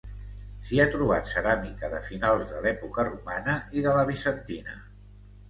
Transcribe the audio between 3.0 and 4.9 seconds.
romana i de la bizantina.